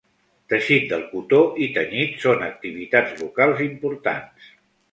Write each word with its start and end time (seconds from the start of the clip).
Teixit 0.53 0.87
del 0.93 1.03
cotó 1.11 1.41
i 1.67 1.67
tenyit 1.75 2.17
són 2.25 2.43
activitats 2.47 3.15
locals 3.23 3.65
importants. 3.69 4.53